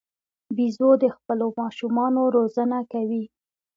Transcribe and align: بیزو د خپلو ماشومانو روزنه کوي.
بیزو 0.55 0.89
د 1.03 1.05
خپلو 1.15 1.47
ماشومانو 1.59 2.21
روزنه 2.35 2.79
کوي. 2.91 3.23